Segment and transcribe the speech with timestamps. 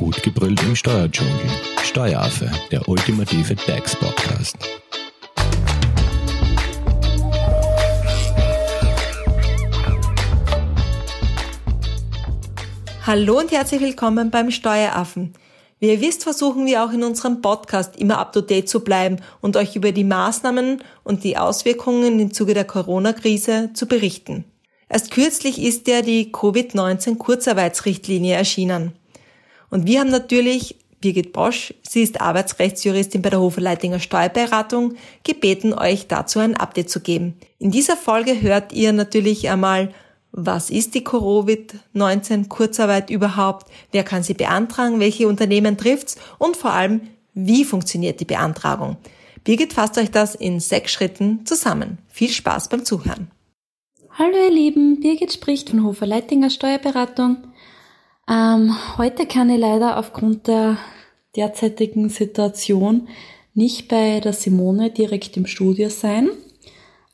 [0.00, 1.34] Gut gebrüllt im Steuerdschungel.
[1.82, 4.56] Steueraffe, der ultimative DAX-Podcast.
[13.06, 15.34] Hallo und herzlich willkommen beim Steueraffen.
[15.80, 19.76] Wie ihr wisst, versuchen wir auch in unserem Podcast immer up-to-date zu bleiben und euch
[19.76, 24.46] über die Maßnahmen und die Auswirkungen im Zuge der Corona-Krise zu berichten.
[24.88, 28.94] Erst kürzlich ist ja die Covid-19 Kurzarbeitsrichtlinie erschienen.
[29.70, 36.08] Und wir haben natürlich Birgit Bosch, sie ist Arbeitsrechtsjuristin bei der Hoferleitinger Steuerberatung, gebeten, euch
[36.08, 37.36] dazu ein Update zu geben.
[37.58, 39.94] In dieser Folge hört ihr natürlich einmal,
[40.32, 43.70] was ist die Covid-19 Kurzarbeit überhaupt?
[43.92, 45.00] Wer kann sie beantragen?
[45.00, 46.16] Welche Unternehmen trifft's?
[46.38, 47.00] Und vor allem,
[47.34, 48.96] wie funktioniert die Beantragung?
[49.42, 51.98] Birgit fasst euch das in sechs Schritten zusammen.
[52.08, 53.30] Viel Spaß beim Zuhören.
[54.10, 57.38] Hallo ihr Lieben, Birgit spricht von Hofer Leitinger Steuerberatung.
[58.30, 60.78] Ähm, heute kann ich leider aufgrund der
[61.34, 63.08] derzeitigen Situation
[63.54, 66.30] nicht bei der Simone direkt im Studio sein.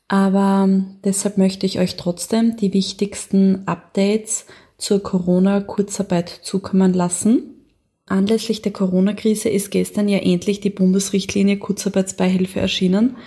[0.07, 4.45] Aber ähm, deshalb möchte ich euch trotzdem die wichtigsten Updates
[4.77, 7.65] zur Corona-Kurzarbeit zukommen lassen.
[8.05, 13.17] Anlässlich der Corona-Krise ist gestern ja endlich die Bundesrichtlinie Kurzarbeitsbeihilfe erschienen,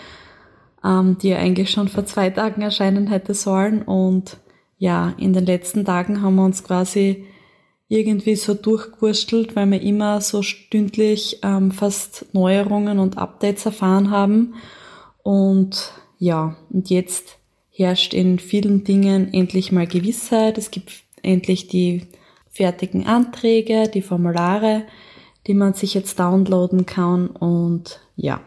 [0.84, 3.82] ähm, die ja eigentlich schon vor zwei Tagen erscheinen hätte sollen.
[3.82, 4.36] Und
[4.78, 7.26] ja, in den letzten Tagen haben wir uns quasi
[7.90, 14.54] irgendwie so durchgewurstelt, weil wir immer so stündlich ähm, fast Neuerungen und Updates erfahren haben.
[15.24, 17.36] Und ja, und jetzt
[17.72, 20.56] herrscht in vielen Dingen endlich mal Gewissheit.
[20.56, 22.06] Es gibt endlich die
[22.48, 24.84] fertigen Anträge, die Formulare,
[25.48, 28.40] die man sich jetzt downloaden kann und ja.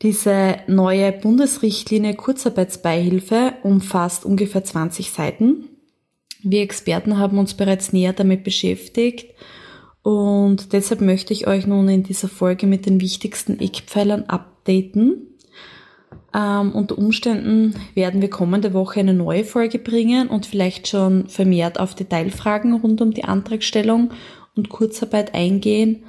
[0.00, 5.68] Diese neue Bundesrichtlinie Kurzarbeitsbeihilfe umfasst ungefähr 20 Seiten.
[6.44, 9.34] Wir Experten haben uns bereits näher damit beschäftigt
[10.02, 15.28] und deshalb möchte ich euch nun in dieser Folge mit den wichtigsten Eckpfeilern updaten.
[16.34, 21.80] Ähm, unter Umständen werden wir kommende Woche eine neue Folge bringen und vielleicht schon vermehrt
[21.80, 24.10] auf Detailfragen rund um die Antragstellung
[24.54, 26.04] und Kurzarbeit eingehen.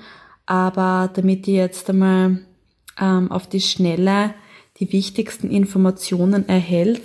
[0.45, 2.39] Aber damit ihr jetzt einmal
[2.99, 4.33] ähm, auf die Schnelle
[4.81, 7.01] die wichtigsten Informationen erhält,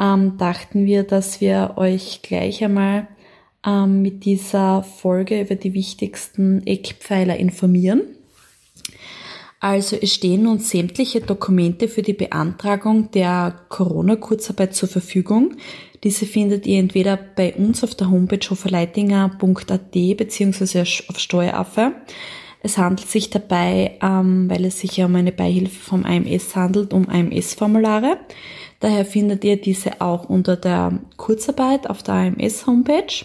[0.00, 3.08] ähm, dachten wir, dass wir euch gleich einmal
[3.66, 8.02] ähm, mit dieser Folge über die wichtigsten Eckpfeiler informieren.
[9.58, 15.56] Also es stehen nun sämtliche Dokumente für die Beantragung der Corona-Kurzarbeit zur Verfügung.
[16.04, 20.80] Diese findet ihr entweder bei uns auf der Homepage hoferleitinger.at bzw.
[21.08, 21.92] auf Steueraffe.
[22.62, 26.92] Es handelt sich dabei, ähm, weil es sich ja um eine Beihilfe vom AMS handelt,
[26.92, 28.18] um AMS-Formulare.
[28.80, 33.24] Daher findet ihr diese auch unter der Kurzarbeit auf der AMS-Homepage.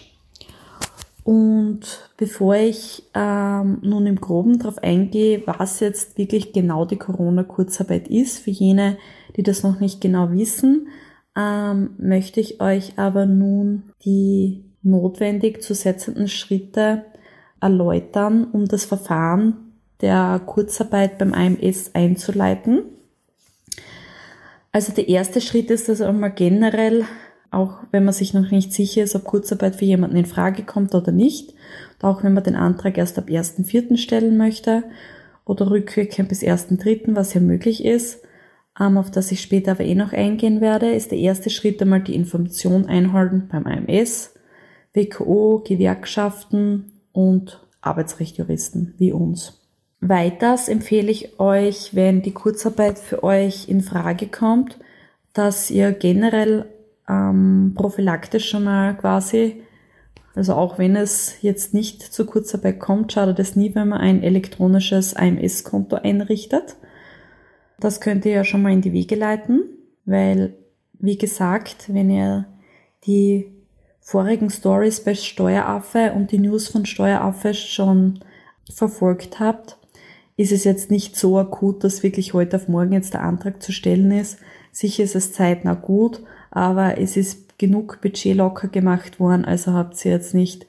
[1.24, 1.80] Und
[2.16, 8.40] bevor ich ähm, nun im Groben darauf eingehe, was jetzt wirklich genau die Corona-Kurzarbeit ist,
[8.40, 8.98] für jene,
[9.36, 10.88] die das noch nicht genau wissen,
[11.36, 17.04] ähm, möchte ich euch aber nun die notwendig zu setzenden Schritte
[17.60, 22.82] erläutern, um das Verfahren der Kurzarbeit beim AMS einzuleiten.
[24.72, 27.04] Also der erste Schritt ist, dass einmal generell
[27.52, 30.94] auch wenn man sich noch nicht sicher ist, ob Kurzarbeit für jemanden in Frage kommt
[30.94, 31.54] oder nicht,
[32.00, 33.98] auch wenn man den Antrag erst ab 1.4.
[33.98, 34.82] stellen möchte
[35.44, 38.24] oder rückwirkend bis 1.3., was ja möglich ist,
[38.80, 42.00] ähm, auf das ich später aber eh noch eingehen werde, ist der erste Schritt einmal
[42.00, 44.34] die Information einhalten beim AMS,
[44.94, 49.61] WKO, Gewerkschaften und Arbeitsrechtjuristen wie uns.
[50.04, 54.76] Weiters empfehle ich euch, wenn die Kurzarbeit für euch in Frage kommt,
[55.32, 56.66] dass ihr generell
[57.08, 59.62] ähm, prophylaktisch schon mal quasi,
[60.34, 64.24] also auch wenn es jetzt nicht zu Kurzarbeit kommt, schadet es nie, wenn man ein
[64.24, 66.74] elektronisches AMS-Konto einrichtet.
[67.78, 69.62] Das könnt ihr ja schon mal in die Wege leiten,
[70.04, 70.54] weil,
[70.94, 72.46] wie gesagt, wenn ihr
[73.06, 73.52] die
[74.00, 78.18] vorigen Stories bei Steueraffe und die News von Steueraffe schon
[78.68, 79.78] verfolgt habt,
[80.36, 83.72] ist es jetzt nicht so akut, dass wirklich heute auf morgen jetzt der Antrag zu
[83.72, 84.38] stellen ist.
[84.70, 90.02] Sicher ist es zeitnah gut, aber es ist genug Budget locker gemacht worden, also habt
[90.04, 90.66] ihr jetzt nicht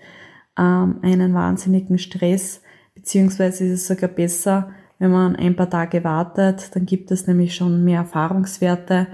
[0.57, 2.61] ähm, einen wahnsinnigen Stress,
[2.93, 4.69] beziehungsweise ist es sogar besser,
[4.99, 9.07] wenn man ein paar Tage wartet, dann gibt es nämlich schon mehr Erfahrungswerte,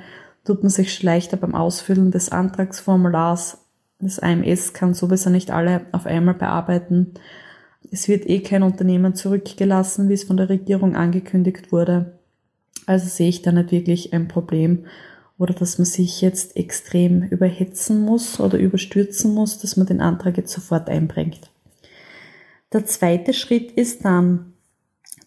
[0.43, 3.65] tut man sich leichter beim Ausfüllen des Antragsformulars.
[3.99, 7.13] Das AMS kann sowieso nicht alle auf einmal bearbeiten.
[7.91, 12.19] Es wird eh kein Unternehmen zurückgelassen, wie es von der Regierung angekündigt wurde.
[12.85, 14.85] Also sehe ich da nicht wirklich ein Problem
[15.37, 20.37] oder dass man sich jetzt extrem überhetzen muss oder überstürzen muss, dass man den Antrag
[20.37, 21.49] jetzt sofort einbringt.
[22.73, 24.53] Der zweite Schritt ist dann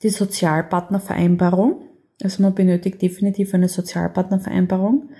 [0.02, 1.88] die Sozialpartnervereinbarung.
[2.22, 5.10] Also man benötigt definitiv eine Sozialpartnervereinbarung.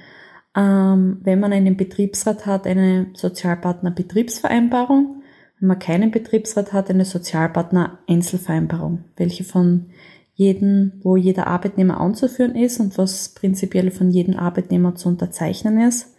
[0.54, 5.21] Ähm, wenn man einen Betriebsrat hat, eine Sozialpartner-Betriebsvereinbarung.
[5.62, 9.90] Wenn man keinen Betriebsrat hat, eine Sozialpartner-Einzelvereinbarung, welche von
[10.34, 16.16] jedem, wo jeder Arbeitnehmer anzuführen ist und was prinzipiell von jedem Arbeitnehmer zu unterzeichnen ist.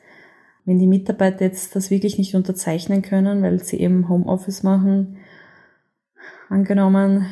[0.63, 5.17] Wenn die Mitarbeiter jetzt das wirklich nicht unterzeichnen können, weil sie eben Homeoffice machen,
[6.47, 7.25] angenommen,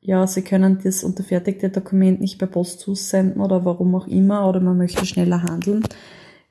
[0.00, 4.58] ja, sie können das unterfertigte Dokument nicht per Post zusenden oder warum auch immer, oder
[4.58, 5.84] man möchte schneller handeln,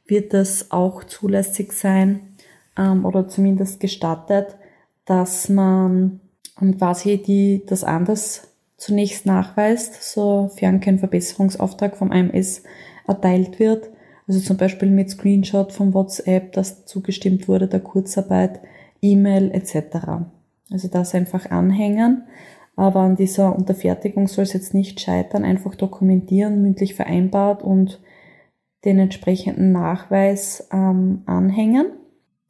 [0.05, 2.37] wird das auch zulässig sein
[2.77, 4.55] ähm, oder zumindest gestattet,
[5.11, 6.21] dass man
[6.77, 8.47] quasi die, das anders
[8.77, 12.63] zunächst nachweist, sofern kein Verbesserungsauftrag vom AMS
[13.05, 13.89] erteilt wird.
[14.25, 18.61] Also zum Beispiel mit Screenshot von WhatsApp, dass zugestimmt wurde der Kurzarbeit,
[19.01, 20.23] E-Mail etc.
[20.71, 22.23] Also das einfach anhängen.
[22.77, 27.99] Aber an dieser Unterfertigung soll es jetzt nicht scheitern, einfach dokumentieren, mündlich vereinbart und
[28.85, 31.87] den entsprechenden Nachweis ähm, anhängen.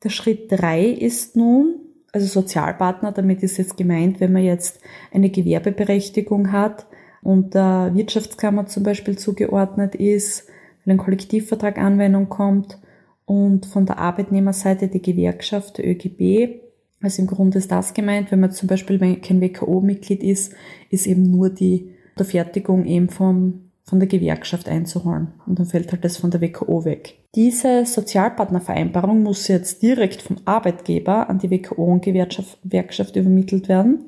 [0.03, 1.80] Der Schritt drei ist nun,
[2.11, 4.79] also Sozialpartner, damit ist jetzt gemeint, wenn man jetzt
[5.13, 6.85] eine Gewerbeberechtigung hat
[7.21, 10.47] und der Wirtschaftskammer zum Beispiel zugeordnet ist,
[10.83, 12.79] wenn ein Kollektivvertrag Anwendung kommt
[13.25, 16.61] und von der Arbeitnehmerseite die Gewerkschaft, der ÖGB,
[17.01, 20.53] also im Grunde ist das gemeint, wenn man zum Beispiel kein WKO-Mitglied ist,
[20.89, 25.33] ist eben nur die der Fertigung eben vom, von der Gewerkschaft einzuholen.
[25.45, 27.17] Und dann fällt halt das von der WKO weg.
[27.35, 34.05] Diese Sozialpartnervereinbarung muss jetzt direkt vom Arbeitgeber an die WKO und Gewerkschaft übermittelt werden.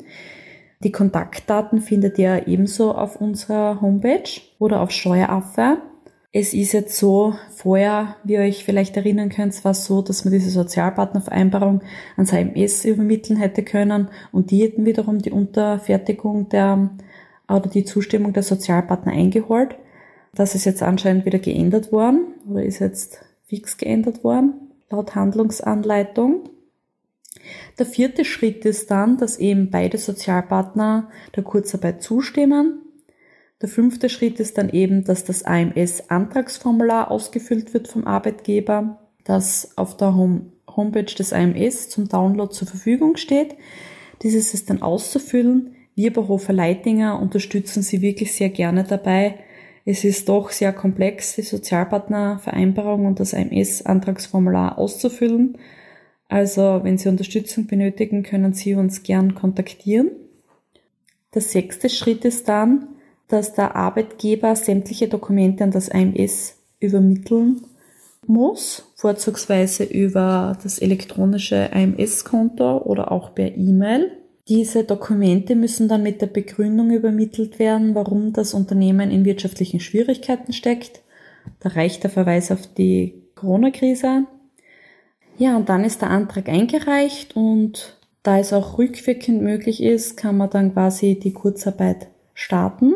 [0.83, 5.77] Die Kontaktdaten findet ihr ebenso auf unserer Homepage oder auf Steueraffe.
[6.33, 10.25] Es ist jetzt so, vorher, wie ihr euch vielleicht erinnern könnt, war es so, dass
[10.25, 11.81] man diese Sozialpartnervereinbarung
[12.17, 16.89] ans HMS übermitteln hätte können und die hätten wiederum die Unterfertigung der
[17.53, 19.75] oder die Zustimmung der Sozialpartner eingeholt.
[20.35, 26.49] Das ist jetzt anscheinend wieder geändert worden oder ist jetzt fix geändert worden, laut Handlungsanleitung.
[27.77, 32.83] Der vierte Schritt ist dann, dass eben beide Sozialpartner der Kurzarbeit zustimmen
[33.63, 39.95] der fünfte Schritt ist dann eben, dass das AMS-Antragsformular ausgefüllt wird vom Arbeitgeber, das auf
[39.95, 43.55] der Home Homepage des AMS zum Download zur Verfügung steht.
[44.21, 45.72] Dieses ist dann auszufüllen.
[45.95, 49.35] Wir bei Hofer Leitinger unterstützen Sie wirklich sehr gerne dabei.
[49.85, 55.57] Es ist doch sehr komplex, die Sozialpartnervereinbarung und das AMS-Antragsformular auszufüllen.
[56.29, 60.11] Also, wenn Sie Unterstützung benötigen, können Sie uns gern kontaktieren.
[61.33, 62.87] Der sechste Schritt ist dann,
[63.27, 67.61] dass der Arbeitgeber sämtliche Dokumente an das AMS übermitteln
[68.25, 74.22] muss, vorzugsweise über das elektronische AMS-Konto oder auch per E-Mail.
[74.49, 80.51] Diese Dokumente müssen dann mit der Begründung übermittelt werden, warum das Unternehmen in wirtschaftlichen Schwierigkeiten
[80.51, 81.01] steckt.
[81.61, 84.25] Da reicht der Verweis auf die Corona-Krise.
[85.37, 90.37] Ja, und dann ist der Antrag eingereicht und da es auch rückwirkend möglich ist, kann
[90.37, 92.93] man dann quasi die Kurzarbeit starten.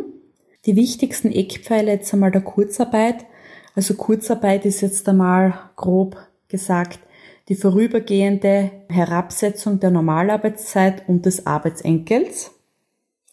[0.65, 3.25] Die wichtigsten Eckpfeile jetzt einmal der Kurzarbeit.
[3.73, 6.17] Also Kurzarbeit ist jetzt einmal grob
[6.49, 6.99] gesagt
[7.49, 12.51] die vorübergehende Herabsetzung der Normalarbeitszeit und des Arbeitsentgelts.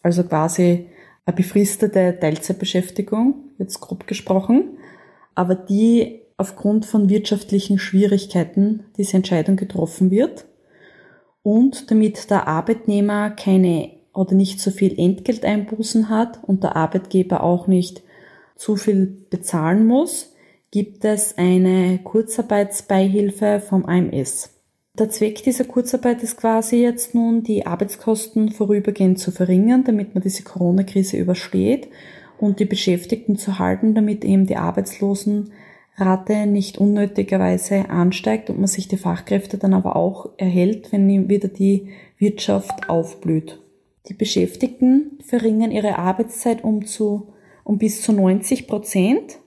[0.01, 0.87] Also quasi
[1.25, 4.77] eine befristete Teilzeitbeschäftigung, jetzt grob gesprochen,
[5.33, 10.45] aber die aufgrund von wirtschaftlichen Schwierigkeiten diese Entscheidung getroffen wird
[11.43, 17.67] und damit der Arbeitnehmer keine oder nicht so viel Entgelteinbußen hat und der Arbeitgeber auch
[17.67, 18.01] nicht
[18.55, 20.34] zu viel bezahlen muss,
[20.75, 24.49] gibt es eine Kurzarbeitsbeihilfe vom AMS.
[24.99, 30.21] Der Zweck dieser Kurzarbeit ist quasi jetzt nun, die Arbeitskosten vorübergehend zu verringern, damit man
[30.21, 31.87] diese Corona-Krise übersteht
[32.37, 38.89] und die Beschäftigten zu halten, damit eben die Arbeitslosenrate nicht unnötigerweise ansteigt und man sich
[38.89, 43.61] die Fachkräfte dann aber auch erhält, wenn wieder die Wirtschaft aufblüht.
[44.09, 47.27] Die Beschäftigten verringern ihre Arbeitszeit um, zu,
[47.63, 49.39] um bis zu 90 Prozent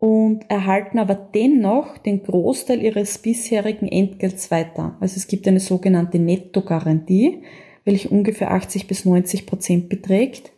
[0.00, 4.96] und erhalten aber dennoch den Großteil ihres bisherigen Entgelts weiter.
[4.98, 7.42] Also es gibt eine sogenannte Nettogarantie,
[7.84, 10.52] welche ungefähr 80 bis 90 Prozent beträgt,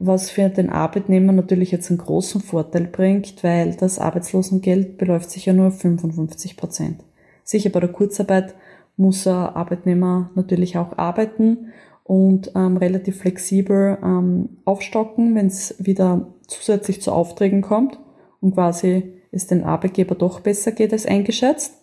[0.00, 5.46] was für den Arbeitnehmer natürlich jetzt einen großen Vorteil bringt, weil das Arbeitslosengeld beläuft sich
[5.46, 7.04] ja nur auf 55 Prozent.
[7.44, 8.56] Sicher bei der Kurzarbeit
[8.96, 11.68] muss der Arbeitnehmer natürlich auch arbeiten
[12.02, 18.00] und ähm, relativ flexibel ähm, aufstocken, wenn es wieder zusätzlich zu Aufträgen kommt
[18.40, 21.82] und quasi es den Arbeitgeber doch besser geht als eingeschätzt.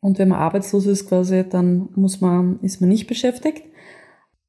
[0.00, 3.62] Und wenn man arbeitslos ist quasi, dann muss man, ist man nicht beschäftigt.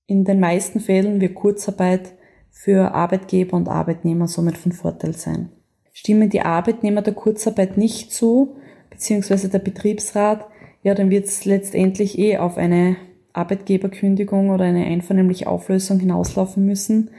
[0.05, 2.13] In den meisten Fällen wird Kurzarbeit
[2.51, 5.49] für Arbeitgeber und Arbeitnehmer somit von Vorteil sein.
[5.93, 8.55] Stimmen die Arbeitnehmer der Kurzarbeit nicht zu,
[8.89, 10.45] beziehungsweise der Betriebsrat,
[10.83, 12.97] ja, dann wird es letztendlich eh auf eine
[13.33, 17.11] Arbeitgeberkündigung oder eine einvernehmliche Auflösung hinauslaufen müssen,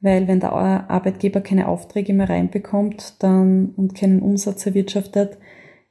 [0.00, 5.38] weil wenn der Arbeitgeber keine Aufträge mehr reinbekommt dann, und keinen Umsatz erwirtschaftet,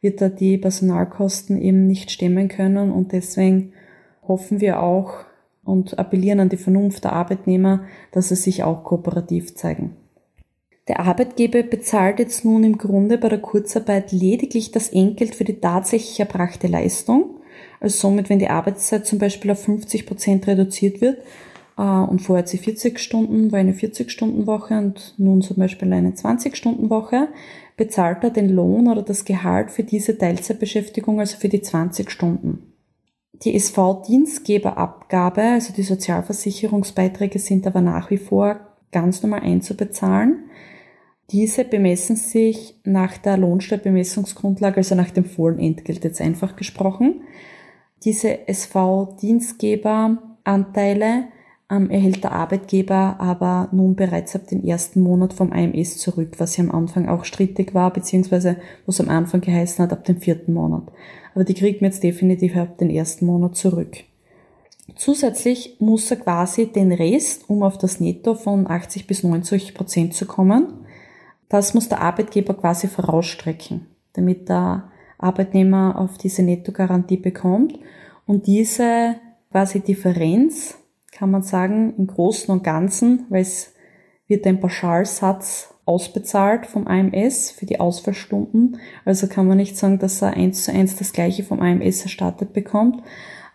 [0.01, 3.73] wird er die Personalkosten eben nicht stemmen können und deswegen
[4.27, 5.25] hoffen wir auch
[5.63, 9.95] und appellieren an die Vernunft der Arbeitnehmer, dass sie sich auch kooperativ zeigen.
[10.87, 15.59] Der Arbeitgeber bezahlt jetzt nun im Grunde bei der Kurzarbeit lediglich das Entgelt für die
[15.59, 17.37] tatsächlich erbrachte Leistung.
[17.79, 21.17] Also somit, wenn die Arbeitszeit zum Beispiel auf 50 Prozent reduziert wird
[21.75, 27.27] und vorher hat sie 40 Stunden, war eine 40-Stunden-Woche und nun zum Beispiel eine 20-Stunden-Woche,
[27.75, 32.71] bezahlt er den Lohn oder das Gehalt für diese Teilzeitbeschäftigung, also für die 20 Stunden.
[33.43, 38.61] Die SV-Dienstgeberabgabe, also die Sozialversicherungsbeiträge sind aber nach wie vor
[38.93, 40.45] ganz normal einzubezahlen.
[41.31, 47.23] Diese bemessen sich nach der Lohnsteuerbemessungsgrundlage, also nach dem vollen Entgelt jetzt einfach gesprochen.
[48.05, 51.25] Diese SV-Dienstgeberanteile
[51.67, 56.63] erhält der Arbeitgeber aber nun bereits ab dem ersten Monat vom AMS zurück, was ja
[56.63, 60.83] am Anfang auch strittig war, beziehungsweise was am Anfang geheißen hat, ab dem vierten Monat.
[61.33, 63.97] Aber die kriegt man jetzt definitiv ab dem ersten Monat zurück.
[64.95, 70.13] Zusätzlich muss er quasi den Rest, um auf das Netto von 80 bis 90 Prozent
[70.13, 70.67] zu kommen,
[71.49, 77.79] das muss der Arbeitgeber quasi vorausstrecken, damit der Arbeitnehmer auf diese Nettogarantie bekommt
[78.27, 79.15] und diese
[79.51, 80.77] quasi Differenz
[81.15, 83.73] kann man sagen, im Großen und Ganzen, weil es
[84.27, 88.79] wird ein Pauschalsatz ausbezahlt vom AMS für die Ausfallstunden.
[89.05, 92.53] Also kann man nicht sagen, dass er eins zu eins das gleiche vom AMS erstattet
[92.53, 93.03] bekommt.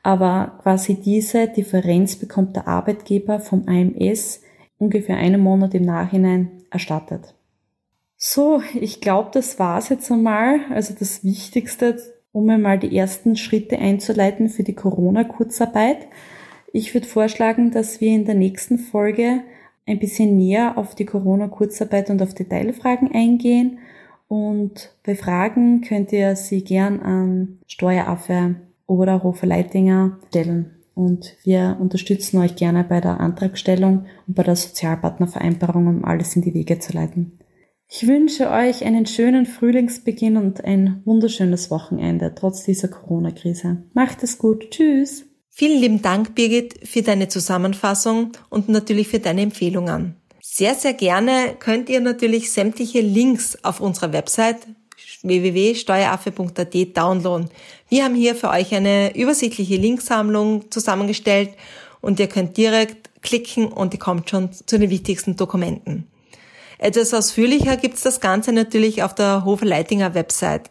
[0.03, 4.41] Aber quasi diese Differenz bekommt der Arbeitgeber vom AMS
[4.79, 7.35] ungefähr einen Monat im Nachhinein erstattet.
[8.17, 10.61] So, ich glaube, das war's jetzt einmal.
[10.71, 11.99] Also das Wichtigste,
[12.33, 16.07] um einmal die ersten Schritte einzuleiten für die Corona-Kurzarbeit.
[16.73, 19.41] Ich würde vorschlagen, dass wir in der nächsten Folge
[19.87, 23.79] ein bisschen näher auf die Corona-Kurzarbeit und auf Detailfragen eingehen.
[24.29, 30.77] Und bei Fragen könnt ihr sie gern an Steueraffe oder Hofer Leitinger stellen.
[30.95, 36.43] Und wir unterstützen euch gerne bei der Antragstellung und bei der Sozialpartnervereinbarung, um alles in
[36.43, 37.39] die Wege zu leiten.
[37.89, 43.83] Ich wünsche euch einen schönen Frühlingsbeginn und ein wunderschönes Wochenende, trotz dieser Corona-Krise.
[43.95, 44.71] Macht es gut.
[44.71, 45.30] Tschüss.
[45.51, 50.17] Vielen lieben Dank, Birgit, für deine Zusammenfassung und natürlich für deine Empfehlungen.
[50.41, 54.67] Sehr, sehr gerne könnt ihr natürlich sämtliche Links auf unserer Website
[55.23, 57.51] www.steueraffe.at downloaden.
[57.89, 61.51] Wir haben hier für euch eine übersichtliche Linksammlung zusammengestellt
[62.01, 66.07] und ihr könnt direkt klicken und ihr kommt schon zu den wichtigsten Dokumenten.
[66.79, 70.71] Etwas ausführlicher gibt's das Ganze natürlich auf der Hofer Leitinger Website.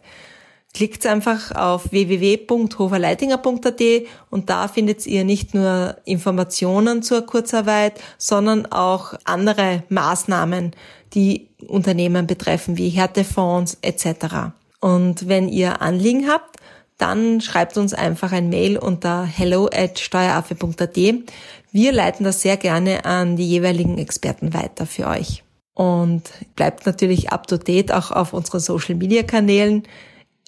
[0.72, 3.82] Klickt einfach auf www.hoferleitinger.at
[4.30, 10.70] und da findet ihr nicht nur Informationen zur Kurzarbeit, sondern auch andere Maßnahmen,
[11.14, 14.52] die Unternehmen betreffen, wie Härtefonds etc.
[14.80, 16.56] Und wenn ihr Anliegen habt,
[16.98, 20.96] dann schreibt uns einfach ein Mail unter hello at steueraffe.at.
[21.72, 25.42] Wir leiten das sehr gerne an die jeweiligen Experten weiter für euch.
[25.74, 26.22] Und
[26.56, 29.84] bleibt natürlich up to date auch auf unseren Social Media Kanälen.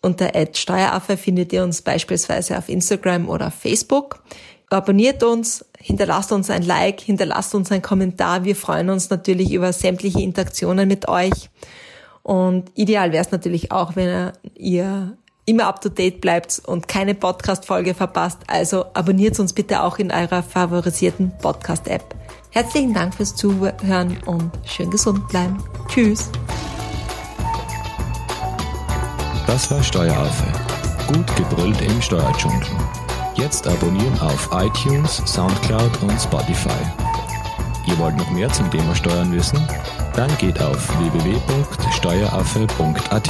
[0.02, 4.23] Unter Steueraffe findet ihr uns beispielsweise auf Instagram oder Facebook.
[4.68, 8.44] Abonniert uns, hinterlasst uns ein Like, hinterlasst uns einen Kommentar.
[8.44, 11.50] Wir freuen uns natürlich über sämtliche Interaktionen mit euch.
[12.23, 17.14] Und ideal wäre es natürlich auch, wenn ihr immer up to date bleibt und keine
[17.14, 18.38] Podcast-Folge verpasst.
[18.47, 22.14] Also abonniert uns bitte auch in eurer favorisierten Podcast-App.
[22.50, 25.62] Herzlichen Dank fürs Zuhören und schön gesund bleiben.
[25.88, 26.30] Tschüss.
[29.52, 30.47] Das war Steueraffe.
[31.09, 32.66] Gut gebrüllt im Steuerdschungel.
[33.35, 36.71] Jetzt abonnieren auf iTunes, Soundcloud und Spotify.
[37.87, 39.59] Ihr wollt noch mehr zum Thema Steuern wissen?
[40.16, 43.28] Dann geht auf www.steueraffe.at.